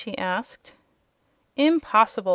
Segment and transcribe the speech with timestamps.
[0.03, 0.73] she asked.
[1.55, 2.29] "Impossible!"